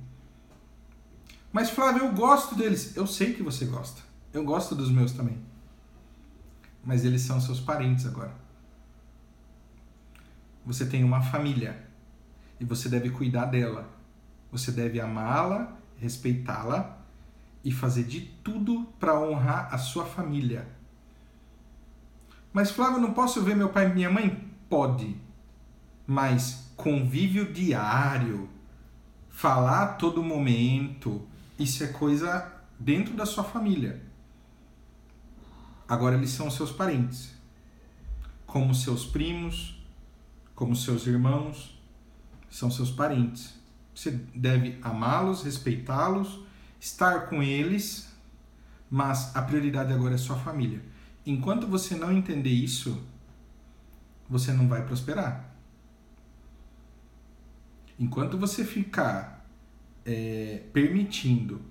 [1.52, 2.96] Mas Flávio, eu gosto deles.
[2.96, 4.00] Eu sei que você gosta.
[4.32, 5.44] Eu gosto dos meus também.
[6.84, 8.43] Mas eles são seus parentes agora.
[10.64, 11.86] Você tem uma família
[12.58, 13.88] e você deve cuidar dela.
[14.50, 16.98] Você deve amá-la, respeitá-la
[17.64, 20.68] e fazer de tudo para honrar a sua família.
[22.52, 24.48] Mas Flávio, não posso ver meu pai e minha mãe?
[24.68, 25.16] Pode.
[26.06, 28.48] Mas convívio diário,
[29.28, 31.26] falar a todo momento,
[31.58, 34.02] isso é coisa dentro da sua família.
[35.88, 37.34] Agora eles são seus parentes,
[38.46, 39.83] como seus primos,
[40.54, 41.78] como seus irmãos,
[42.48, 43.54] são seus parentes.
[43.94, 46.40] Você deve amá-los, respeitá-los,
[46.80, 48.12] estar com eles,
[48.90, 50.82] mas a prioridade agora é sua família.
[51.26, 53.02] Enquanto você não entender isso,
[54.28, 55.52] você não vai prosperar.
[57.98, 59.48] Enquanto você ficar
[60.04, 61.62] é, permitindo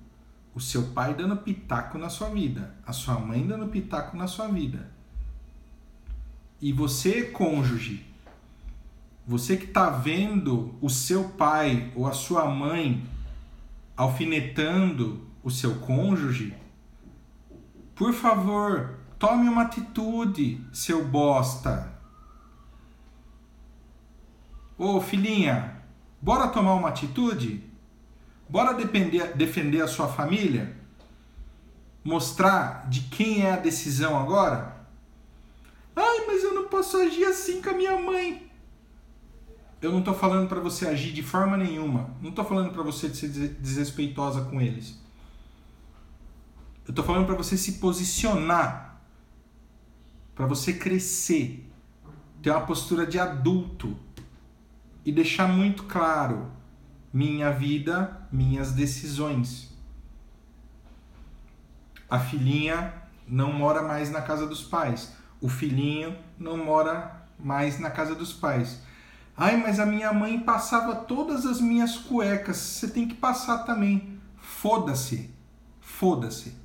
[0.56, 4.48] o seu pai dando pitaco na sua vida, a sua mãe dando pitaco na sua
[4.48, 4.92] vida,
[6.62, 8.06] e você, cônjuge,
[9.26, 13.04] você que está vendo o seu pai ou a sua mãe
[13.96, 16.56] alfinetando o seu cônjuge,
[17.96, 21.94] por favor, tome uma atitude, seu bosta.
[24.78, 25.82] Ô filhinha,
[26.22, 27.64] bora tomar uma atitude?
[28.50, 30.76] Bora depender, defender a sua família?
[32.04, 34.86] Mostrar de quem é a decisão agora?
[35.96, 38.43] Ai, mas eu não posso agir assim com a minha mãe
[39.84, 42.10] eu não estou falando para você agir de forma nenhuma.
[42.22, 44.98] Não estou falando para você ser desrespeitosa com eles.
[46.86, 49.02] Eu estou falando para você se posicionar,
[50.34, 51.70] para você crescer,
[52.42, 53.98] ter uma postura de adulto
[55.06, 56.50] e deixar muito claro:
[57.12, 59.70] minha vida, minhas decisões.
[62.10, 62.94] A filhinha
[63.28, 65.14] não mora mais na casa dos pais.
[65.42, 68.80] O filhinho não mora mais na casa dos pais
[69.36, 72.58] Ai, mas a minha mãe passava todas as minhas cuecas.
[72.58, 74.22] Você tem que passar também.
[74.38, 75.34] Foda-se.
[75.82, 76.56] Foda-se.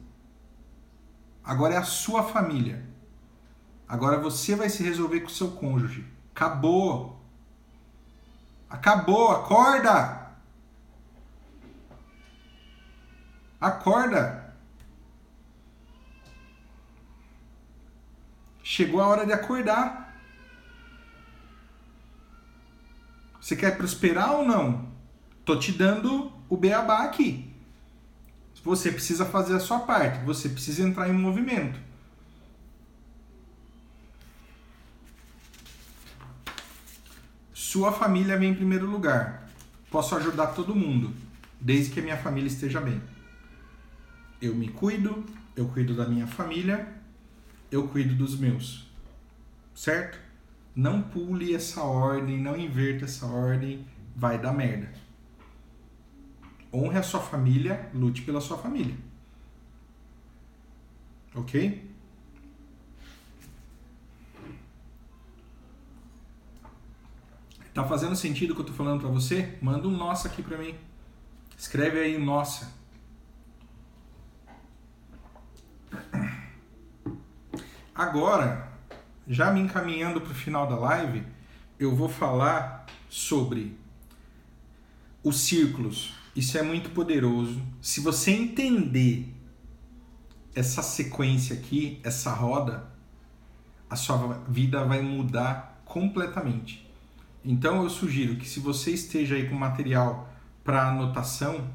[1.42, 2.86] Agora é a sua família.
[3.88, 6.06] Agora você vai se resolver com o seu cônjuge.
[6.34, 7.18] Acabou.
[8.68, 9.30] Acabou.
[9.30, 10.28] Acorda.
[13.58, 14.54] Acorda.
[18.62, 20.07] Chegou a hora de acordar.
[23.48, 24.92] Você quer prosperar ou não?
[25.42, 27.50] Tô te dando o beabá aqui.
[28.62, 31.80] Você precisa fazer a sua parte, você precisa entrar em movimento.
[37.54, 39.48] Sua família vem em primeiro lugar.
[39.90, 41.14] Posso ajudar todo mundo,
[41.58, 43.00] desde que a minha família esteja bem.
[44.42, 45.24] Eu me cuido,
[45.56, 46.86] eu cuido da minha família,
[47.72, 48.86] eu cuido dos meus.
[49.74, 50.27] Certo?
[50.78, 54.88] Não pule essa ordem, não inverta essa ordem, vai dar merda.
[56.72, 58.94] Honre a sua família, lute pela sua família.
[61.34, 61.84] Ok?
[67.74, 69.58] Tá fazendo sentido o que eu tô falando para você?
[69.60, 70.76] Manda um nossa aqui para mim.
[71.56, 72.72] Escreve aí nossa.
[77.92, 78.67] Agora,
[79.28, 81.22] já me encaminhando para o final da live,
[81.78, 83.78] eu vou falar sobre
[85.22, 86.14] os círculos.
[86.34, 87.60] Isso é muito poderoso.
[87.82, 89.34] Se você entender
[90.54, 92.88] essa sequência aqui, essa roda,
[93.90, 96.88] a sua vida vai mudar completamente.
[97.44, 100.32] Então eu sugiro que se você esteja aí com material
[100.64, 101.68] para anotação,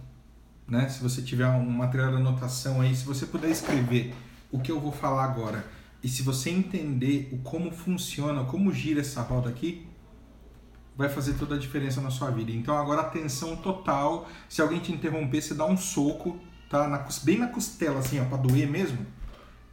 [0.67, 0.89] né?
[0.89, 4.13] Se você tiver um material de anotação aí, se você puder escrever
[4.51, 5.65] o que eu vou falar agora
[6.03, 9.87] e se você entender o como funciona, como gira essa roda aqui,
[10.97, 12.51] vai fazer toda a diferença na sua vida.
[12.51, 14.27] Então agora atenção total.
[14.49, 16.37] Se alguém te interromper, você dá um soco,
[16.69, 16.87] tá?
[16.87, 19.05] Na, bem na costela, assim, ó, pra doer mesmo.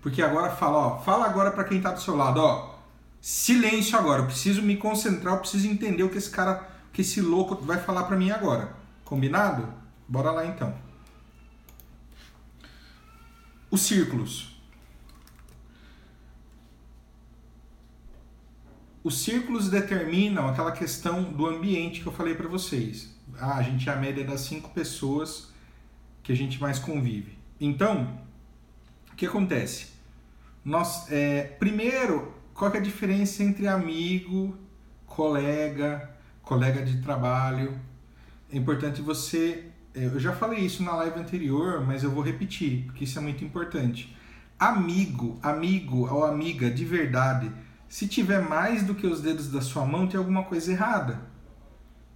[0.00, 2.78] Porque agora fala, ó, fala agora para quem tá do seu lado, ó.
[3.20, 7.02] Silêncio agora, eu preciso me concentrar, eu preciso entender o que esse cara, o que
[7.02, 8.72] esse louco vai falar para mim agora.
[9.04, 9.68] Combinado?
[10.08, 10.74] Bora lá então.
[13.70, 14.49] Os círculos.
[19.02, 23.16] Os círculos determinam aquela questão do ambiente que eu falei para vocês.
[23.38, 25.50] Ah, a gente é a média das cinco pessoas
[26.22, 27.38] que a gente mais convive.
[27.58, 28.20] Então,
[29.10, 29.86] o que acontece?
[30.62, 34.54] Nós, é, primeiro, qual é a diferença entre amigo,
[35.06, 36.10] colega,
[36.42, 37.80] colega de trabalho?
[38.52, 39.64] É importante você.
[39.94, 43.22] É, eu já falei isso na live anterior, mas eu vou repetir, porque isso é
[43.22, 44.14] muito importante.
[44.58, 47.50] Amigo, amigo ou amiga de verdade
[47.90, 51.20] se tiver mais do que os dedos da sua mão, tem alguma coisa errada.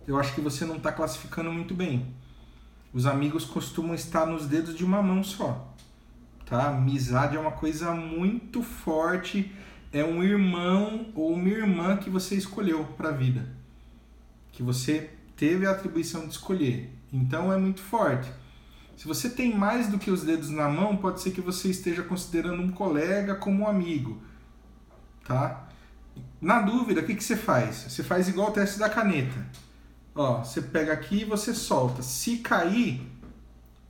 [0.07, 2.15] Eu acho que você não está classificando muito bem.
[2.93, 5.75] Os amigos costumam estar nos dedos de uma mão só.
[6.47, 6.69] Tá?
[6.69, 9.51] Amizade é uma coisa muito forte.
[9.93, 13.45] É um irmão ou uma irmã que você escolheu para a vida.
[14.53, 16.97] Que você teve a atribuição de escolher.
[17.13, 18.33] Então é muito forte.
[18.97, 22.05] Se você tem mais do que os dedos na mão, pode ser que você esteja
[22.05, 24.23] considerando um colega como um amigo
[25.25, 25.64] tá?
[26.41, 27.87] Na dúvida, o que, que você faz?
[27.89, 29.47] Você faz igual o teste da caneta.
[30.15, 32.03] Ó, você pega aqui e você solta.
[32.03, 33.01] Se cair,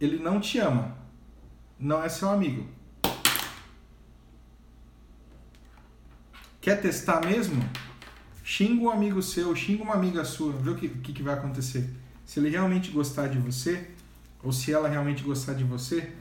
[0.01, 0.97] ele não te ama.
[1.79, 2.67] Não é seu amigo.
[6.61, 7.63] Quer testar mesmo?
[8.43, 11.91] Xinga um amigo seu, xinga uma amiga sua, vê o que, que, que vai acontecer.
[12.25, 13.91] Se ele realmente gostar de você,
[14.43, 16.13] ou se ela realmente gostar de você,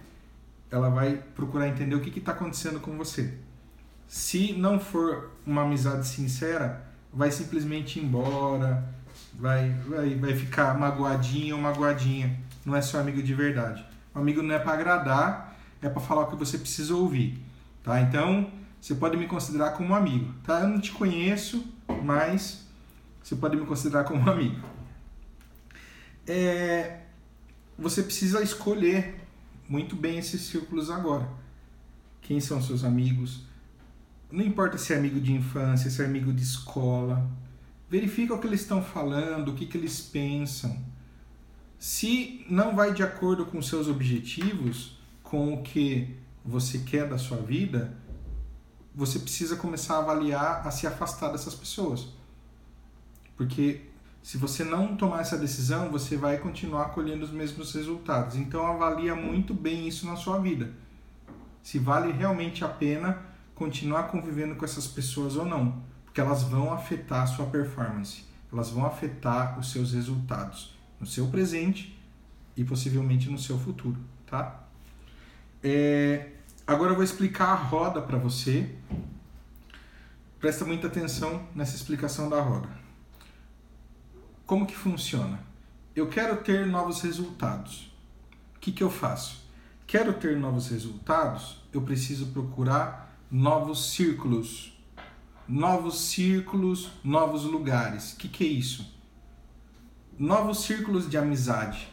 [0.71, 3.37] ela vai procurar entender o que está acontecendo com você.
[4.13, 8.87] Se não for uma amizade sincera, vai simplesmente embora,
[9.33, 12.39] vai, vai, vai ficar magoadinho ou magoadinha.
[12.63, 13.83] Não é seu amigo de verdade.
[14.13, 17.41] O amigo não é para agradar, é para falar o que você precisa ouvir,
[17.81, 17.99] tá?
[18.01, 20.59] Então, você pode me considerar como amigo, tá?
[20.59, 21.65] Eu não te conheço,
[22.03, 22.67] mas
[23.23, 24.63] você pode me considerar como amigo.
[26.27, 26.99] É,
[27.75, 29.19] você precisa escolher
[29.67, 31.27] muito bem esses círculos agora.
[32.21, 33.51] Quem são seus amigos?
[34.33, 37.29] Não importa se é amigo de infância, se é amigo de escola.
[37.87, 40.75] Verifica o que eles estão falando, o que, que eles pensam.
[41.77, 47.37] Se não vai de acordo com seus objetivos, com o que você quer da sua
[47.37, 47.95] vida,
[48.95, 52.07] você precisa começar a avaliar a se afastar dessas pessoas.
[53.37, 53.81] Porque
[54.23, 58.35] se você não tomar essa decisão, você vai continuar colhendo os mesmos resultados.
[58.35, 60.73] Então avalia muito bem isso na sua vida.
[61.61, 63.31] Se vale realmente a pena
[63.63, 68.69] continuar convivendo com essas pessoas ou não, porque elas vão afetar a sua performance, elas
[68.69, 71.97] vão afetar os seus resultados no seu presente
[72.57, 74.65] e possivelmente no seu futuro, tá?
[75.63, 76.31] É,
[76.67, 78.69] agora eu vou explicar a roda para você.
[80.41, 82.67] Presta muita atenção nessa explicação da roda.
[84.45, 85.39] Como que funciona?
[85.95, 87.93] Eu quero ter novos resultados.
[88.57, 89.41] O que, que eu faço?
[89.87, 91.63] Quero ter novos resultados?
[91.71, 94.71] Eu preciso procurar novos círculos.
[95.47, 98.13] Novos círculos, novos lugares.
[98.13, 98.95] O que, que é isso?
[100.19, 101.91] Novos círculos de amizade.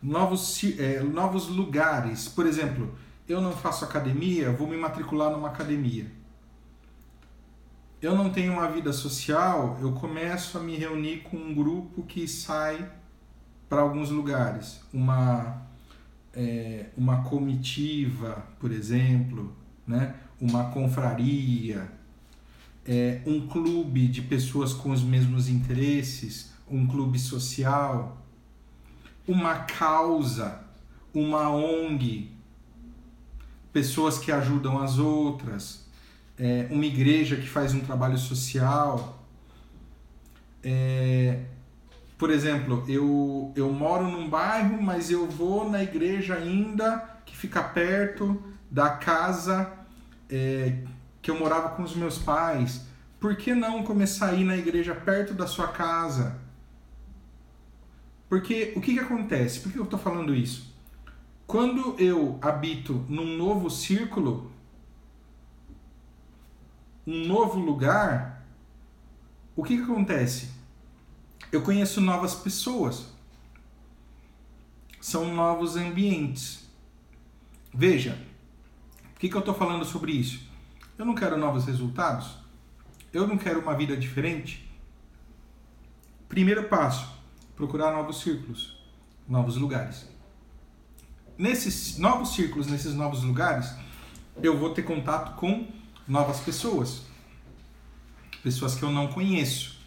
[0.00, 2.28] Novos, é, novos lugares.
[2.28, 2.94] Por exemplo,
[3.28, 6.06] eu não faço academia, vou me matricular numa academia.
[8.00, 12.28] Eu não tenho uma vida social, eu começo a me reunir com um grupo que
[12.28, 12.92] sai
[13.68, 14.80] para alguns lugares.
[14.92, 15.66] Uma,
[16.32, 19.52] é, uma comitiva, por exemplo,
[19.86, 20.14] né?
[20.40, 21.90] Uma confraria,
[22.86, 28.22] é, um clube de pessoas com os mesmos interesses, um clube social,
[29.26, 30.60] uma causa,
[31.12, 32.30] uma ONG,
[33.72, 35.86] pessoas que ajudam as outras,
[36.38, 39.24] é, uma igreja que faz um trabalho social.
[40.62, 41.40] É,
[42.18, 47.62] por exemplo, eu, eu moro num bairro, mas eu vou na igreja ainda que fica
[47.62, 49.83] perto da casa
[50.34, 50.84] é,
[51.22, 52.86] que eu morava com os meus pais,
[53.20, 56.40] por que não começar a ir na igreja perto da sua casa?
[58.28, 59.60] Porque o que, que acontece?
[59.60, 60.74] Por que eu estou falando isso?
[61.46, 64.50] Quando eu habito num novo círculo,
[67.06, 68.44] um novo lugar,
[69.54, 70.50] o que, que acontece?
[71.52, 73.06] Eu conheço novas pessoas.
[75.00, 76.68] São novos ambientes.
[77.72, 78.18] Veja,
[79.24, 80.46] que, que eu estou falando sobre isso?
[80.98, 82.36] Eu não quero novos resultados?
[83.10, 84.70] Eu não quero uma vida diferente?
[86.28, 87.08] Primeiro passo:
[87.56, 88.76] procurar novos círculos,
[89.26, 90.06] novos lugares.
[91.38, 93.74] Nesses novos círculos, nesses novos lugares,
[94.42, 95.68] eu vou ter contato com
[96.06, 97.06] novas pessoas.
[98.42, 99.80] Pessoas que eu não conheço.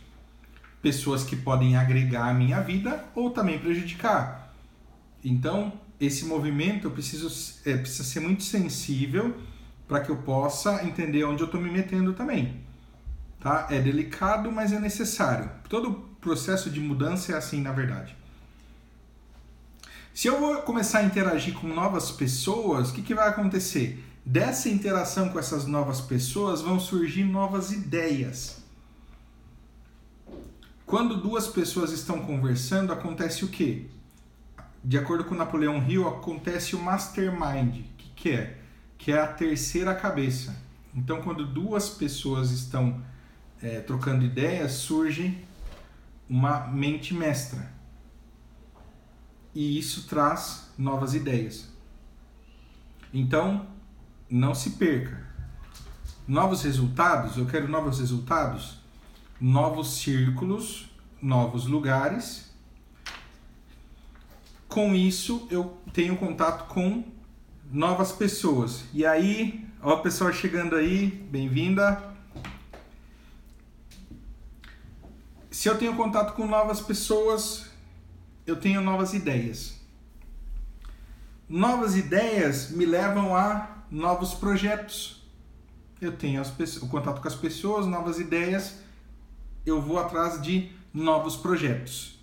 [0.81, 4.51] Pessoas que podem agregar à minha vida ou também prejudicar.
[5.23, 7.27] Então, esse movimento eu preciso
[7.65, 9.35] é, precisa ser muito sensível
[9.87, 12.61] para que eu possa entender onde eu estou me metendo também.
[13.39, 13.67] Tá?
[13.69, 15.49] É delicado, mas é necessário.
[15.69, 18.15] Todo processo de mudança é assim, na verdade.
[20.13, 24.03] Se eu vou começar a interagir com novas pessoas, o que, que vai acontecer?
[24.25, 28.57] Dessa interação com essas novas pessoas vão surgir novas ideias.
[30.85, 33.85] Quando duas pessoas estão conversando, acontece o quê?
[34.83, 37.79] De acordo com Napoleão Hill, acontece o mastermind.
[37.79, 38.57] O que, que é?
[38.97, 40.55] Que é a terceira cabeça.
[40.95, 43.01] Então, quando duas pessoas estão
[43.61, 45.45] é, trocando ideias, surge
[46.29, 47.71] uma mente mestra.
[49.53, 51.69] E isso traz novas ideias.
[53.13, 53.67] Então,
[54.29, 55.25] não se perca.
[56.27, 58.79] Novos resultados, eu quero novos resultados,
[59.39, 60.89] novos círculos,
[61.21, 62.46] novos lugares.
[64.67, 67.03] Com isso, eu tenho contato com
[67.71, 68.83] novas pessoas.
[68.93, 72.03] E aí, ó, pessoal chegando aí, bem-vinda.
[75.49, 77.65] Se eu tenho contato com novas pessoas,
[78.45, 79.79] eu tenho novas ideias.
[81.47, 85.25] Novas ideias me levam a novos projetos.
[85.99, 88.79] Eu tenho as, o contato com as pessoas, novas ideias,
[89.65, 92.19] eu vou atrás de novos projetos.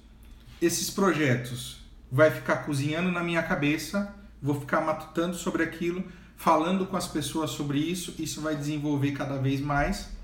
[0.61, 1.84] Esses projetos
[2.15, 6.05] vai ficar cozinhando na minha cabeça, vou ficar matutando sobre aquilo,
[6.37, 10.15] falando com as pessoas sobre isso, isso vai desenvolver cada vez mais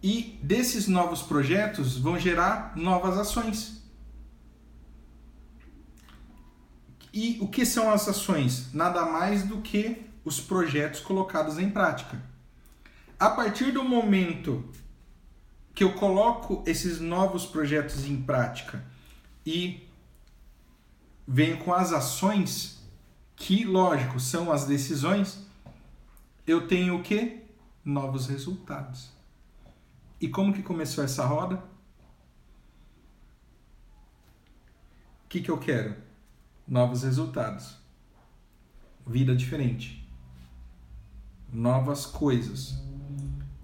[0.00, 3.82] e desses novos projetos vão gerar novas ações.
[7.12, 8.72] E o que são as ações?
[8.72, 12.20] Nada mais do que os projetos colocados em prática.
[13.18, 14.64] A partir do momento
[15.74, 18.84] que eu coloco esses novos projetos em prática
[19.44, 19.88] e
[21.26, 22.80] venho com as ações,
[23.36, 25.46] que lógico são as decisões,
[26.46, 27.42] eu tenho o que?
[27.84, 29.10] Novos resultados.
[30.20, 31.56] E como que começou essa roda?
[35.24, 35.96] O que, que eu quero?
[36.66, 37.76] Novos resultados.
[39.06, 40.08] Vida diferente.
[41.52, 42.80] Novas coisas.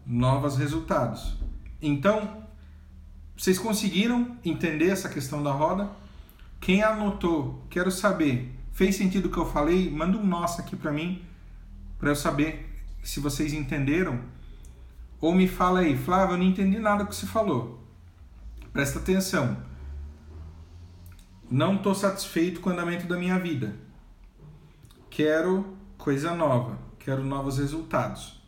[0.04, 1.36] Novos resultados.
[1.80, 2.44] Então,
[3.36, 5.90] vocês conseguiram entender essa questão da roda?
[6.68, 9.90] Quem anotou, quero saber, fez sentido o que eu falei?
[9.90, 11.24] Manda um nossa aqui para mim,
[11.98, 14.20] para eu saber se vocês entenderam
[15.18, 17.82] ou me fala aí, Flávio, eu não entendi nada que você falou.
[18.70, 19.56] Presta atenção.
[21.50, 23.74] Não estou satisfeito com o andamento da minha vida.
[25.08, 26.78] Quero coisa nova.
[26.98, 28.42] Quero novos resultados.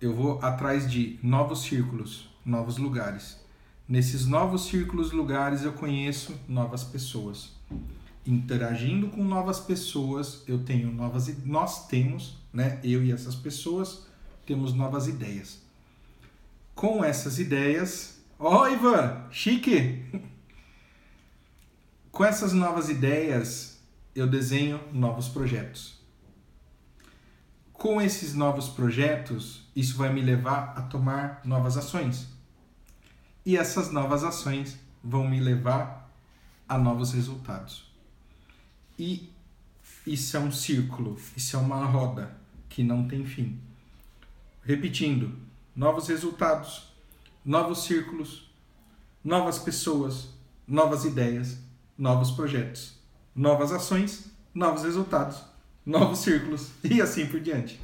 [0.00, 3.44] Eu vou atrás de novos círculos, novos lugares.
[3.88, 7.52] Nesses novos círculos, lugares, eu conheço novas pessoas.
[8.26, 11.28] Interagindo com novas pessoas, eu tenho novas.
[11.44, 12.80] Nós temos, né?
[12.82, 14.04] Eu e essas pessoas
[14.44, 15.62] temos novas ideias.
[16.74, 18.18] Com essas ideias.
[18.40, 20.04] Ó, oh, Ivan, chique!
[22.10, 23.78] Com essas novas ideias,
[24.14, 26.00] eu desenho novos projetos.
[27.74, 32.35] Com esses novos projetos, isso vai me levar a tomar novas ações.
[33.46, 36.10] E essas novas ações vão me levar
[36.68, 37.88] a novos resultados.
[38.98, 39.30] E
[40.04, 42.36] isso é um círculo, isso é uma roda
[42.68, 43.56] que não tem fim.
[44.64, 45.32] Repetindo,
[45.76, 46.92] novos resultados,
[47.44, 48.50] novos círculos,
[49.22, 50.30] novas pessoas,
[50.66, 51.56] novas ideias,
[51.96, 52.98] novos projetos,
[53.32, 55.40] novas ações, novos resultados,
[55.84, 57.80] novos círculos e assim por diante.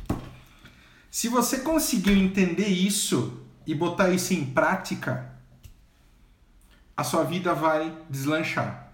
[1.09, 5.32] Se você conseguir entender isso e botar isso em prática,
[7.03, 8.91] a sua vida vai deslanchar.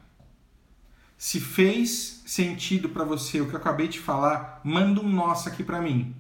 [1.17, 5.63] Se fez sentido para você o que eu acabei de falar, manda um nossa aqui
[5.63, 6.15] para mim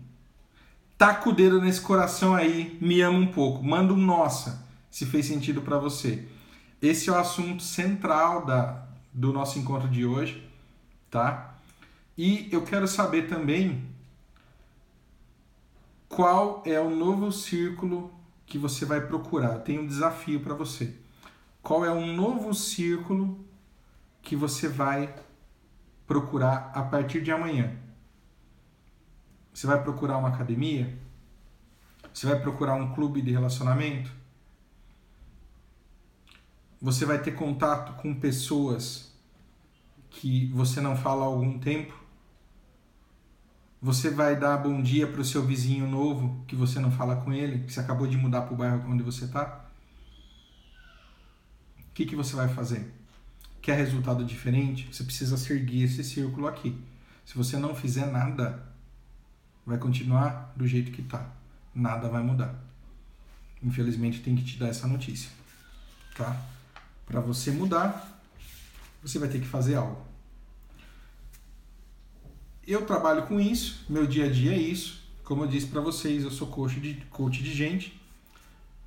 [0.98, 5.26] taca o dedo nesse coração aí, me ama um pouco, manda um nossa, se fez
[5.26, 6.26] sentido para você.
[6.82, 8.84] Esse é o assunto central da,
[9.14, 10.44] do nosso encontro de hoje,
[11.08, 11.54] tá?
[12.16, 13.84] E eu quero saber também
[16.08, 18.12] qual é o novo círculo
[18.44, 19.60] que você vai procurar.
[19.60, 20.96] Tem um desafio para você.
[21.68, 23.44] Qual é um novo círculo
[24.22, 25.14] que você vai
[26.06, 27.76] procurar a partir de amanhã?
[29.52, 30.98] Você vai procurar uma academia?
[32.10, 34.10] Você vai procurar um clube de relacionamento?
[36.80, 39.14] Você vai ter contato com pessoas
[40.08, 41.92] que você não fala há algum tempo?
[43.82, 47.30] Você vai dar bom dia para o seu vizinho novo que você não fala com
[47.30, 49.67] ele, que você acabou de mudar para o bairro onde você está?
[51.98, 52.88] Que, que você vai fazer?
[53.60, 54.86] Quer resultado diferente?
[54.86, 56.80] Você precisa seguir esse círculo aqui.
[57.24, 58.62] Se você não fizer nada,
[59.66, 61.28] vai continuar do jeito que está.
[61.74, 62.54] Nada vai mudar.
[63.60, 65.28] Infelizmente, tem que te dar essa notícia,
[66.16, 66.40] tá?
[67.04, 68.22] Para você mudar,
[69.02, 70.06] você vai ter que fazer algo.
[72.64, 75.02] Eu trabalho com isso, meu dia a dia é isso.
[75.24, 78.00] Como eu disse para vocês, eu sou coach de, coach de gente.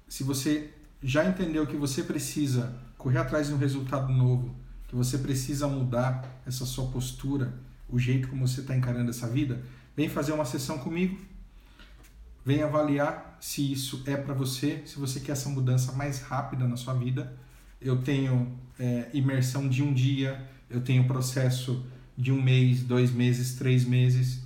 [0.07, 4.55] Se você já entendeu que você precisa correr atrás de um resultado novo,
[4.87, 7.53] que você precisa mudar essa sua postura,
[7.89, 9.61] o jeito como você está encarando essa vida,
[9.95, 11.17] vem fazer uma sessão comigo.
[12.45, 16.75] Vem avaliar se isso é para você, se você quer essa mudança mais rápida na
[16.75, 17.31] sua vida
[17.81, 21.83] eu tenho é, imersão de um dia, eu tenho processo
[22.15, 24.43] de um mês, dois meses, três meses.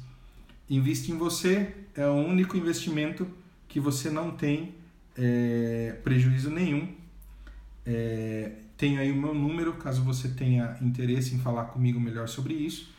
[0.69, 3.27] Investe em você é o único investimento
[3.67, 4.75] que você não tem
[5.17, 6.93] é, prejuízo nenhum.
[7.85, 12.53] É, tem aí o meu número, caso você tenha interesse em falar comigo melhor sobre
[12.53, 12.89] isso.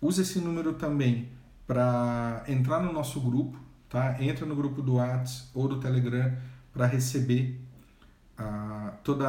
[0.00, 1.28] Use esse número também
[1.66, 3.58] para entrar no nosso grupo,
[3.88, 4.22] tá?
[4.22, 6.36] Entra no grupo do WhatsApp ou do Telegram
[6.72, 7.60] para receber
[9.02, 9.26] todas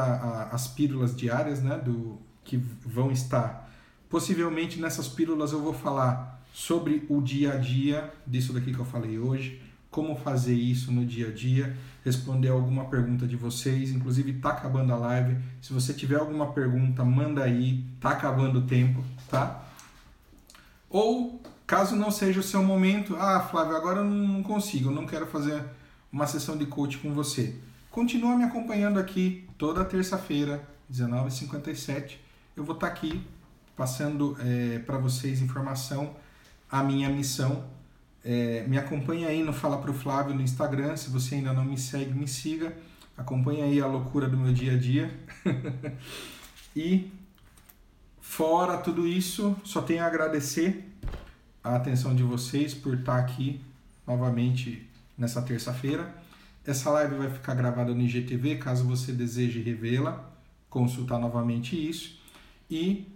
[0.52, 3.70] as pílulas diárias né, do, que vão estar.
[4.08, 8.84] Possivelmente nessas pílulas eu vou falar sobre o dia a dia disso daqui que eu
[8.84, 11.76] falei hoje, como fazer isso no dia a dia,
[12.08, 15.36] responder alguma pergunta de vocês, inclusive tá acabando a live.
[15.62, 19.62] Se você tiver alguma pergunta, manda aí, tá acabando o tempo, tá?
[20.90, 25.06] Ou caso não seja o seu momento, ah, Flávio, agora eu não consigo, eu não
[25.06, 25.62] quero fazer
[26.10, 27.54] uma sessão de coach com você.
[27.90, 32.16] Continua me acompanhando aqui toda terça-feira, 19h57.
[32.56, 33.24] Eu vou estar tá aqui
[33.76, 36.16] passando é, para vocês informação,
[36.70, 37.64] a minha missão.
[38.24, 40.96] É, me acompanha aí no Fala Pro Flávio no Instagram.
[40.96, 42.76] Se você ainda não me segue, me siga.
[43.16, 45.10] Acompanha aí a loucura do meu dia a dia.
[46.74, 47.10] e
[48.20, 50.88] fora tudo isso, só tenho a agradecer
[51.62, 53.60] a atenção de vocês por estar aqui
[54.06, 56.14] novamente nessa terça-feira.
[56.64, 60.30] Essa live vai ficar gravada no IGTV, caso você deseje revê-la,
[60.68, 62.20] consultar novamente isso.
[62.70, 63.06] E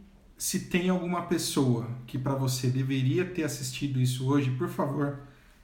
[0.42, 5.20] se tem alguma pessoa que para você deveria ter assistido isso hoje, por favor,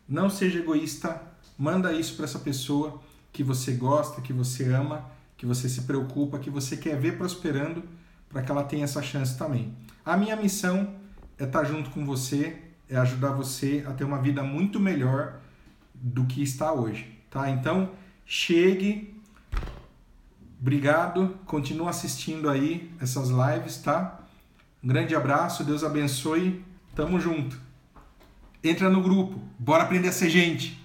[0.08, 1.20] não seja egoísta,
[1.58, 3.02] manda isso para essa pessoa
[3.32, 5.04] que você gosta, que você ama,
[5.36, 7.82] que você se preocupa, que você quer ver prosperando,
[8.28, 9.74] para que ela tenha essa chance também.
[10.04, 10.94] A minha missão
[11.36, 12.56] é estar junto com você,
[12.88, 15.40] é ajudar você a ter uma vida muito melhor
[15.92, 17.50] do que está hoje tá?
[17.50, 17.90] Então,
[18.24, 19.14] chegue.
[20.60, 24.17] Obrigado, continua assistindo aí essas lives, tá?
[24.82, 26.64] Um grande abraço, Deus abençoe.
[26.94, 27.60] Tamo junto.
[28.62, 30.77] Entra no grupo, bora aprender a ser gente.